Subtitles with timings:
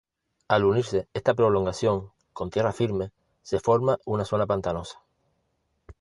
[0.47, 3.11] Al unirse esta prolongación con tierra firme,
[3.43, 4.99] se forma una zona pantanosa.